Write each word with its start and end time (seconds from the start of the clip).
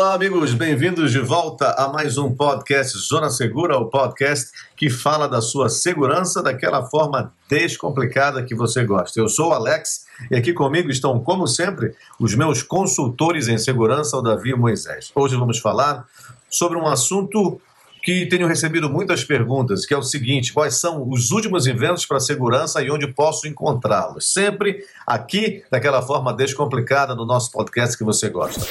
Olá, 0.00 0.14
amigos, 0.14 0.54
bem-vindos 0.54 1.12
de 1.12 1.18
volta 1.18 1.72
a 1.72 1.86
mais 1.86 2.16
um 2.16 2.34
podcast 2.34 2.96
Zona 3.00 3.28
Segura, 3.28 3.76
o 3.76 3.90
podcast 3.90 4.50
que 4.74 4.88
fala 4.88 5.28
da 5.28 5.42
sua 5.42 5.68
segurança 5.68 6.42
daquela 6.42 6.82
forma 6.86 7.34
descomplicada 7.50 8.42
que 8.42 8.54
você 8.54 8.82
gosta. 8.82 9.20
Eu 9.20 9.28
sou 9.28 9.50
o 9.50 9.52
Alex 9.52 10.06
e 10.30 10.36
aqui 10.36 10.54
comigo 10.54 10.90
estão, 10.90 11.20
como 11.20 11.46
sempre, 11.46 11.94
os 12.18 12.34
meus 12.34 12.62
consultores 12.62 13.46
em 13.46 13.58
segurança, 13.58 14.16
o 14.16 14.22
Davi 14.22 14.52
e 14.52 14.56
Moisés. 14.56 15.12
Hoje 15.14 15.36
vamos 15.36 15.58
falar 15.58 16.06
sobre 16.48 16.78
um 16.78 16.86
assunto 16.86 17.60
que 18.02 18.24
tenho 18.24 18.48
recebido 18.48 18.88
muitas 18.88 19.22
perguntas, 19.22 19.84
que 19.84 19.92
é 19.92 19.98
o 19.98 20.02
seguinte: 20.02 20.54
quais 20.54 20.80
são 20.80 21.06
os 21.10 21.30
últimos 21.30 21.66
inventos 21.66 22.06
para 22.06 22.20
segurança 22.20 22.80
e 22.80 22.90
onde 22.90 23.06
posso 23.06 23.46
encontrá-los? 23.46 24.32
Sempre 24.32 24.82
aqui, 25.06 25.62
daquela 25.70 26.00
forma 26.00 26.32
descomplicada, 26.32 27.14
no 27.14 27.26
nosso 27.26 27.52
podcast 27.52 27.98
que 27.98 28.04
você 28.04 28.30
gosta. 28.30 28.64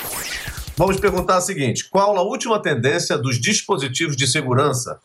Vamos 0.79 0.97
perguntar 0.97 1.39
o 1.39 1.41
seguinte: 1.41 1.89
qual 1.89 2.17
a 2.17 2.21
última 2.21 2.57
tendência 2.57 3.17
dos 3.17 3.37
dispositivos 3.37 4.15
de 4.15 4.25
segurança? 4.25 4.97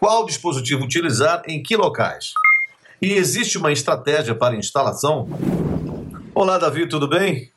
Qual 0.00 0.26
dispositivo 0.26 0.82
utilizar 0.82 1.40
em 1.46 1.62
que 1.62 1.76
locais? 1.76 2.32
E 3.00 3.12
existe 3.12 3.56
uma 3.58 3.70
estratégia 3.70 4.34
para 4.34 4.56
instalação? 4.56 5.28
Olá, 6.34 6.58
Davi, 6.58 6.88
tudo 6.88 7.06
bem? 7.06 7.52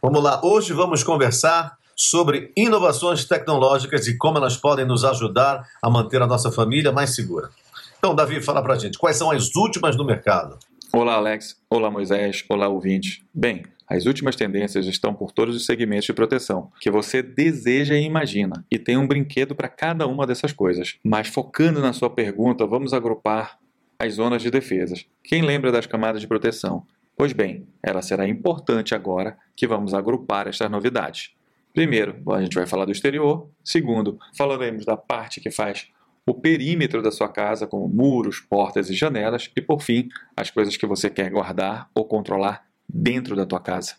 Vamos 0.00 0.22
lá, 0.22 0.40
hoje 0.42 0.72
vamos 0.72 1.04
conversar 1.04 1.76
sobre 1.94 2.50
inovações 2.56 3.26
tecnológicas 3.26 4.06
e 4.06 4.16
como 4.16 4.38
elas 4.38 4.56
podem 4.56 4.86
nos 4.86 5.04
ajudar 5.04 5.68
a 5.82 5.90
manter 5.90 6.22
a 6.22 6.26
nossa 6.26 6.50
família 6.50 6.90
mais 6.90 7.14
segura. 7.14 7.50
Então, 7.98 8.14
Davi, 8.14 8.40
fala 8.40 8.62
pra 8.62 8.76
gente, 8.76 8.96
quais 8.96 9.18
são 9.18 9.30
as 9.30 9.54
últimas 9.54 9.94
no 9.94 10.06
mercado? 10.06 10.58
Olá, 10.96 11.16
Alex. 11.16 11.62
Olá, 11.68 11.90
Moisés. 11.90 12.42
Olá, 12.48 12.68
ouvinte. 12.68 13.22
Bem, 13.34 13.64
as 13.86 14.06
últimas 14.06 14.34
tendências 14.34 14.86
estão 14.86 15.12
por 15.12 15.30
todos 15.30 15.54
os 15.54 15.66
segmentos 15.66 16.06
de 16.06 16.14
proteção 16.14 16.72
que 16.80 16.90
você 16.90 17.22
deseja 17.22 17.94
e 17.94 18.02
imagina, 18.02 18.64
e 18.70 18.78
tem 18.78 18.96
um 18.96 19.06
brinquedo 19.06 19.54
para 19.54 19.68
cada 19.68 20.06
uma 20.06 20.26
dessas 20.26 20.54
coisas. 20.54 20.96
Mas 21.04 21.28
focando 21.28 21.82
na 21.82 21.92
sua 21.92 22.08
pergunta, 22.08 22.66
vamos 22.66 22.94
agrupar 22.94 23.58
as 23.98 24.14
zonas 24.14 24.40
de 24.40 24.50
defesas. 24.50 25.04
Quem 25.22 25.42
lembra 25.42 25.70
das 25.70 25.84
camadas 25.84 26.22
de 26.22 26.26
proteção? 26.26 26.86
Pois 27.14 27.34
bem, 27.34 27.66
ela 27.82 28.00
será 28.00 28.26
importante 28.26 28.94
agora 28.94 29.36
que 29.54 29.66
vamos 29.66 29.92
agrupar 29.92 30.48
estas 30.48 30.70
novidades. 30.70 31.32
Primeiro, 31.74 32.22
a 32.32 32.40
gente 32.40 32.54
vai 32.54 32.66
falar 32.66 32.86
do 32.86 32.92
exterior. 32.92 33.50
Segundo, 33.62 34.18
falaremos 34.34 34.86
da 34.86 34.96
parte 34.96 35.42
que 35.42 35.50
faz 35.50 35.88
o 36.26 36.34
perímetro 36.34 37.00
da 37.00 37.12
sua 37.12 37.28
casa, 37.28 37.66
como 37.66 37.88
muros, 37.88 38.40
portas 38.40 38.90
e 38.90 38.94
janelas. 38.94 39.48
E 39.56 39.60
por 39.60 39.80
fim, 39.80 40.08
as 40.36 40.50
coisas 40.50 40.76
que 40.76 40.86
você 40.86 41.08
quer 41.08 41.30
guardar 41.30 41.88
ou 41.94 42.04
controlar 42.04 42.64
dentro 42.88 43.36
da 43.36 43.46
tua 43.46 43.60
casa. 43.60 43.94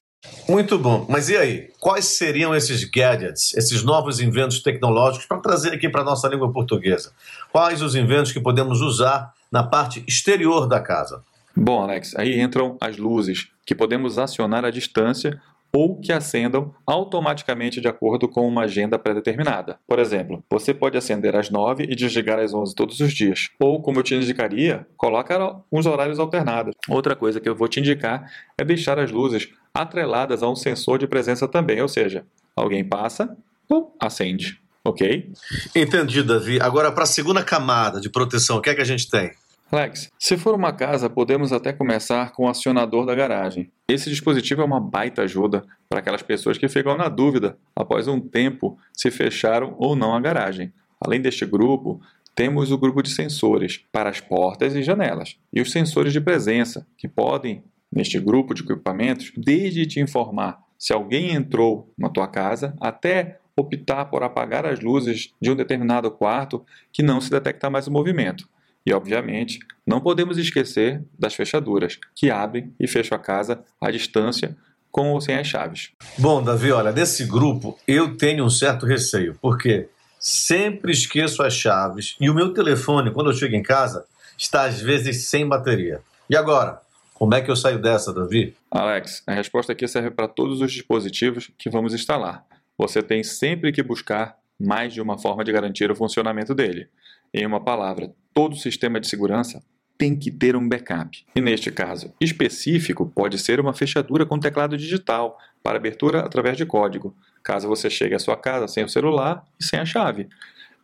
Muito 0.49 0.77
bom. 0.77 1.05
Mas 1.07 1.29
e 1.29 1.37
aí? 1.37 1.69
Quais 1.79 2.05
seriam 2.05 2.53
esses 2.53 2.83
gadgets, 2.83 3.53
esses 3.55 3.83
novos 3.83 4.19
inventos 4.19 4.61
tecnológicos 4.61 5.25
para 5.25 5.39
trazer 5.39 5.73
aqui 5.73 5.87
para 5.87 6.01
a 6.01 6.05
nossa 6.05 6.27
língua 6.27 6.51
portuguesa? 6.51 7.13
Quais 7.51 7.81
os 7.81 7.95
inventos 7.95 8.31
que 8.31 8.39
podemos 8.39 8.81
usar 8.81 9.33
na 9.51 9.63
parte 9.63 10.03
exterior 10.07 10.67
da 10.67 10.81
casa? 10.81 11.23
Bom, 11.55 11.81
Alex, 11.81 12.13
aí 12.15 12.39
entram 12.39 12.77
as 12.81 12.97
luzes 12.97 13.47
que 13.65 13.73
podemos 13.73 14.17
acionar 14.17 14.65
à 14.65 14.69
distância 14.69 15.41
ou 15.77 15.95
que 15.95 16.11
acendam 16.11 16.73
automaticamente 16.87 17.79
de 17.79 17.87
acordo 17.87 18.27
com 18.27 18.47
uma 18.47 18.63
agenda 18.63 18.97
pré-determinada. 18.97 19.77
Por 19.87 19.99
exemplo, 19.99 20.43
você 20.49 20.73
pode 20.73 20.97
acender 20.97 21.35
às 21.35 21.51
9 21.51 21.83
e 21.83 21.95
desligar 21.95 22.39
às 22.39 22.51
11 22.51 22.73
todos 22.73 22.99
os 22.99 23.13
dias. 23.13 23.49
Ou, 23.59 23.79
como 23.79 23.99
eu 23.99 24.03
te 24.03 24.15
indicaria, 24.15 24.87
coloca 24.97 25.61
uns 25.71 25.85
horários 25.85 26.17
alternados. 26.17 26.73
Outra 26.89 27.15
coisa 27.15 27.39
que 27.39 27.47
eu 27.47 27.55
vou 27.55 27.67
te 27.67 27.79
indicar 27.79 28.27
é 28.57 28.65
deixar 28.65 28.97
as 28.97 29.11
luzes 29.11 29.49
atreladas 29.71 30.41
a 30.41 30.49
um 30.49 30.55
sensor 30.55 30.97
de 30.97 31.05
presença 31.05 31.47
também, 31.47 31.79
ou 31.79 31.87
seja, 31.87 32.25
alguém 32.55 32.83
passa, 32.83 33.37
pum, 33.69 33.91
acende. 33.99 34.59
Ok? 34.83 35.31
Entendido, 35.75 36.33
Davi. 36.33 36.59
Agora, 36.59 36.91
para 36.91 37.03
a 37.03 37.07
segunda 37.07 37.43
camada 37.43 38.01
de 38.01 38.09
proteção, 38.09 38.57
o 38.57 38.61
que 38.61 38.71
é 38.71 38.73
que 38.73 38.81
a 38.81 38.85
gente 38.85 39.07
tem? 39.07 39.29
Alex, 39.71 40.09
se 40.17 40.37
for 40.37 40.55
uma 40.55 40.73
casa, 40.73 41.07
podemos 41.07 41.53
até 41.53 41.71
começar 41.71 42.31
com 42.31 42.45
o 42.45 42.49
acionador 42.49 43.05
da 43.05 43.13
garagem. 43.13 43.69
Esse 43.89 44.09
dispositivo 44.09 44.61
é 44.61 44.65
uma 44.65 44.81
baita 44.81 45.21
ajuda 45.21 45.63
para 45.87 45.99
aquelas 45.99 46.21
pessoas 46.21 46.57
que 46.57 46.67
ficam 46.67 46.97
na 46.97 47.07
dúvida 47.07 47.57
após 47.73 48.05
um 48.05 48.19
tempo 48.19 48.77
se 48.91 49.09
fecharam 49.09 49.75
ou 49.79 49.95
não 49.95 50.13
a 50.13 50.19
garagem. 50.19 50.73
Além 50.99 51.21
deste 51.21 51.45
grupo, 51.45 52.01
temos 52.35 52.69
o 52.69 52.77
grupo 52.77 53.01
de 53.01 53.09
sensores 53.09 53.85
para 53.89 54.09
as 54.09 54.19
portas 54.19 54.75
e 54.75 54.83
janelas 54.83 55.39
e 55.53 55.61
os 55.61 55.71
sensores 55.71 56.11
de 56.11 56.19
presença, 56.19 56.85
que 56.97 57.07
podem, 57.07 57.63
neste 57.89 58.19
grupo 58.19 58.53
de 58.53 58.61
equipamentos, 58.61 59.31
desde 59.37 59.85
te 59.85 60.01
informar 60.01 60.61
se 60.77 60.91
alguém 60.91 61.31
entrou 61.31 61.89
na 61.97 62.09
tua 62.09 62.27
casa 62.27 62.75
até 62.81 63.39
optar 63.55 64.05
por 64.05 64.21
apagar 64.21 64.65
as 64.65 64.81
luzes 64.81 65.33
de 65.41 65.49
um 65.49 65.55
determinado 65.55 66.11
quarto 66.11 66.63
que 66.91 67.01
não 67.01 67.21
se 67.21 67.31
detecta 67.31 67.69
mais 67.69 67.87
o 67.87 67.91
movimento. 67.91 68.49
E, 68.87 68.93
obviamente, 68.93 69.59
não 69.85 69.99
podemos 69.99 70.37
esquecer 70.37 71.03
das 71.19 71.35
fechaduras, 71.35 71.99
que 72.15 72.31
abrem 72.31 72.73
e 72.79 72.87
fecham 72.87 73.17
a 73.17 73.19
casa 73.19 73.61
à 73.81 73.91
distância 73.91 74.55
com 74.89 75.11
ou 75.11 75.19
sem 75.19 75.35
as 75.35 75.45
chaves. 75.45 75.91
Bom, 76.17 76.41
Davi, 76.41 76.71
olha, 76.71 76.93
desse 76.93 77.25
grupo 77.25 77.77
eu 77.85 78.15
tenho 78.15 78.45
um 78.45 78.49
certo 78.49 78.85
receio, 78.85 79.37
porque 79.41 79.89
sempre 80.17 80.93
esqueço 80.93 81.43
as 81.43 81.53
chaves 81.53 82.15
e 82.17 82.29
o 82.29 82.33
meu 82.33 82.53
telefone, 82.53 83.11
quando 83.11 83.29
eu 83.29 83.35
chego 83.35 83.55
em 83.55 83.61
casa, 83.61 84.05
está 84.37 84.63
às 84.63 84.79
vezes 84.79 85.25
sem 85.25 85.45
bateria. 85.45 85.99
E 86.29 86.37
agora? 86.37 86.79
Como 87.13 87.35
é 87.35 87.41
que 87.41 87.51
eu 87.51 87.57
saio 87.57 87.81
dessa, 87.81 88.13
Davi? 88.13 88.55
Alex, 88.71 89.21
a 89.27 89.33
resposta 89.33 89.73
aqui 89.73 89.85
serve 89.85 90.11
para 90.11 90.29
todos 90.29 90.61
os 90.61 90.71
dispositivos 90.71 91.51
que 91.57 91.69
vamos 91.69 91.93
instalar. 91.93 92.45
Você 92.77 93.03
tem 93.03 93.21
sempre 93.21 93.73
que 93.73 93.83
buscar 93.83 94.37
mais 94.57 94.93
de 94.93 95.01
uma 95.01 95.17
forma 95.17 95.43
de 95.43 95.51
garantir 95.51 95.91
o 95.91 95.95
funcionamento 95.95 96.55
dele. 96.55 96.87
Em 97.33 97.45
uma 97.45 97.59
palavra, 97.59 98.13
todo 98.37 98.55
sistema 98.55 98.99
de 98.99 99.07
segurança 99.07 99.63
tem 99.97 100.15
que 100.15 100.29
ter 100.29 100.55
um 100.55 100.69
backup. 100.69 101.25
E 101.35 101.41
neste 101.41 101.71
caso 101.71 102.13
específico, 102.21 103.11
pode 103.15 103.39
ser 103.39 103.59
uma 103.59 103.73
fechadura 103.73 104.27
com 104.27 104.39
teclado 104.39 104.77
digital 104.77 105.39
para 105.63 105.77
abertura 105.79 106.19
através 106.19 106.55
de 106.55 106.63
código, 106.63 107.15
caso 107.43 107.67
você 107.67 107.89
chegue 107.89 108.13
à 108.13 108.19
sua 108.19 108.37
casa 108.37 108.67
sem 108.67 108.83
o 108.83 108.89
celular 108.89 109.43
e 109.59 109.65
sem 109.65 109.79
a 109.79 109.85
chave. 109.85 110.29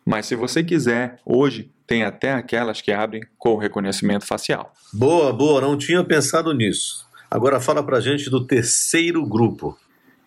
Mas 0.04 0.26
se 0.26 0.36
você 0.36 0.64
quiser, 0.64 1.20
hoje 1.24 1.72
tem 1.86 2.04
até 2.04 2.34
aquelas 2.34 2.82
que 2.82 2.92
abrem 2.92 3.22
com 3.38 3.56
reconhecimento 3.56 4.26
facial. 4.26 4.74
Boa, 4.92 5.32
boa, 5.32 5.62
não 5.62 5.78
tinha 5.78 6.04
pensado 6.04 6.52
nisso. 6.56 7.06
Agora 7.30 7.62
fala 7.62 7.84
pra 7.84 8.00
gente 8.00 8.32
do 8.32 8.48
terceiro 8.48 9.24
grupo. 9.28 9.78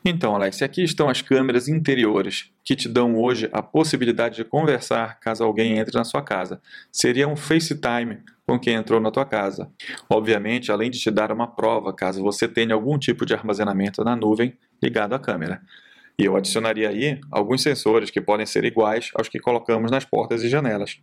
Então, 0.08 0.36
Alex, 0.36 0.62
aqui 0.62 0.84
estão 0.84 1.08
as 1.08 1.20
câmeras 1.20 1.66
interiores 1.66 2.52
que 2.62 2.76
te 2.76 2.88
dão 2.88 3.16
hoje 3.16 3.50
a 3.52 3.60
possibilidade 3.60 4.36
de 4.36 4.44
conversar 4.44 5.18
caso 5.18 5.42
alguém 5.42 5.78
entre 5.78 5.98
na 5.98 6.04
sua 6.04 6.22
casa. 6.22 6.62
Seria 6.92 7.26
um 7.26 7.34
FaceTime 7.34 8.18
com 8.46 8.56
quem 8.56 8.74
entrou 8.74 9.00
na 9.00 9.10
tua 9.10 9.24
casa. 9.24 9.68
Obviamente, 10.08 10.70
além 10.70 10.92
de 10.92 11.00
te 11.00 11.10
dar 11.10 11.32
uma 11.32 11.48
prova 11.48 11.92
caso 11.92 12.22
você 12.22 12.46
tenha 12.46 12.72
algum 12.72 12.96
tipo 12.96 13.26
de 13.26 13.34
armazenamento 13.34 14.04
na 14.04 14.14
nuvem 14.14 14.56
ligado 14.80 15.12
à 15.12 15.18
câmera. 15.18 15.60
E 16.16 16.24
eu 16.24 16.36
adicionaria 16.36 16.88
aí 16.88 17.18
alguns 17.28 17.62
sensores 17.62 18.08
que 18.08 18.20
podem 18.20 18.46
ser 18.46 18.64
iguais 18.64 19.10
aos 19.12 19.28
que 19.28 19.40
colocamos 19.40 19.90
nas 19.90 20.04
portas 20.04 20.44
e 20.44 20.48
janelas, 20.48 21.00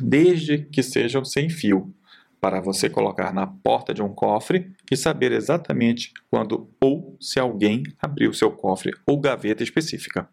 desde 0.00 0.58
que 0.58 0.82
sejam 0.82 1.24
sem 1.24 1.48
fio 1.48 1.94
para 2.40 2.60
você 2.60 2.88
colocar 2.88 3.32
na 3.32 3.46
porta 3.46 3.92
de 3.92 4.02
um 4.02 4.08
cofre 4.08 4.72
e 4.90 4.96
saber 4.96 5.32
exatamente 5.32 6.12
quando 6.30 6.68
ou 6.80 7.16
se 7.20 7.38
alguém 7.38 7.82
abriu 8.00 8.32
seu 8.32 8.50
cofre 8.50 8.92
ou 9.06 9.18
gaveta 9.18 9.62
específica. 9.62 10.28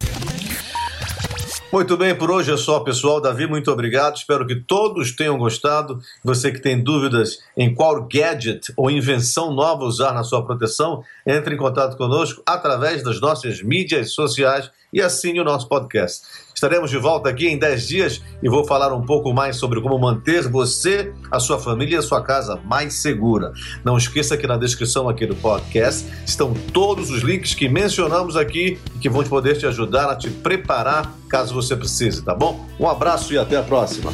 Muito 1.76 1.98
bem, 1.98 2.16
por 2.16 2.32
hoje 2.32 2.54
é 2.54 2.56
só, 2.56 2.80
pessoal. 2.80 3.20
Davi, 3.20 3.48
muito 3.48 3.70
obrigado. 3.70 4.16
Espero 4.16 4.48
que 4.48 4.56
todos 4.56 5.12
tenham 5.12 5.38
gostado. 5.38 6.00
Você 6.24 6.50
que 6.50 6.62
tem 6.62 6.82
dúvidas 6.82 7.40
em 7.58 7.74
qual 7.74 8.08
gadget 8.08 8.72
ou 8.78 8.90
invenção 8.90 9.54
nova 9.54 9.84
usar 9.84 10.14
na 10.14 10.24
sua 10.24 10.46
proteção, 10.46 11.04
entre 11.28 11.54
em 11.54 11.58
contato 11.58 11.98
conosco 11.98 12.42
através 12.46 13.04
das 13.04 13.20
nossas 13.20 13.62
mídias 13.62 14.14
sociais 14.14 14.72
e 14.96 15.02
assine 15.02 15.42
o 15.42 15.44
nosso 15.44 15.68
podcast. 15.68 16.22
Estaremos 16.56 16.90
de 16.90 16.98
volta 16.98 17.28
aqui 17.28 17.48
em 17.48 17.60
10 17.60 17.88
dias 17.88 18.22
e 18.42 18.48
vou 18.48 18.66
falar 18.66 18.94
um 18.94 19.06
pouco 19.06 19.34
mais 19.34 19.58
sobre 19.58 19.82
como 19.82 20.00
manter 20.00 20.48
você, 20.48 21.14
a 21.30 21.38
sua 21.38 21.60
família 21.60 21.96
e 21.96 22.00
a 22.00 22.02
sua 22.02 22.24
casa 22.24 22.58
mais 22.64 22.94
segura. 22.94 23.52
Não 23.84 23.98
esqueça 23.98 24.38
que 24.38 24.48
na 24.48 24.56
descrição 24.56 25.10
aqui 25.10 25.26
do 25.26 25.36
podcast 25.36 26.10
estão 26.26 26.54
todos 26.72 27.10
os 27.10 27.24
links 27.24 27.54
que 27.54 27.68
mencionamos 27.68 28.38
aqui 28.38 28.80
e 28.96 29.00
que 29.00 29.10
vão 29.10 29.22
poder 29.26 29.58
te 29.58 29.66
ajudar 29.66 30.10
a 30.10 30.16
te 30.16 30.30
preparar 30.30 31.14
caso 31.28 31.54
você 31.54 31.76
precise, 31.76 32.24
tá 32.24 32.34
bom? 32.34 32.66
Um 32.80 32.88
abraço 32.88 33.34
e 33.34 33.38
até 33.38 33.58
a 33.58 33.64
próxima. 33.64 34.14